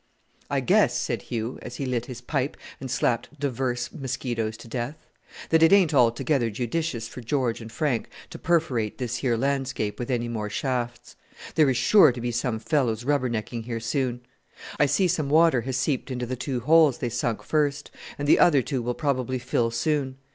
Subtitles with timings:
[0.49, 5.05] "I guess," said Hugh, as he lit his pipe, and slapped divers mosquitoes to death,
[5.49, 10.09] "that it ain't altogether judicious for George and Frank to perforate this here landscape with
[10.09, 11.15] any more shafts.
[11.53, 14.21] There is sure to be some fellows rubber necking here soon.
[14.79, 18.39] I see some water has seeped into the two holes they sunk first, and the
[18.39, 20.15] other two will probably fill soon.